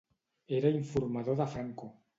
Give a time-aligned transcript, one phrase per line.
[0.59, 1.97] Era informador de Franco.